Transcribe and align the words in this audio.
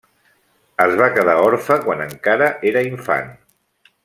Es 0.85 0.93
va 1.01 1.09
quedar 1.17 1.35
orfe 1.43 1.77
quan 1.85 2.03
encara 2.09 2.49
era 2.73 2.85
infant. 2.89 3.31